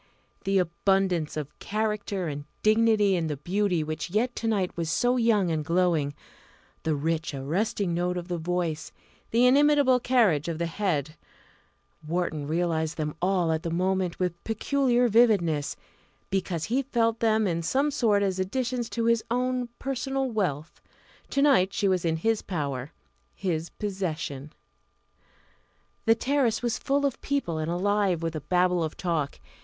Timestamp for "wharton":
12.07-12.47